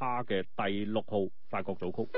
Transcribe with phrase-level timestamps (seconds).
[0.00, 2.08] 他嘅第六号法国组曲。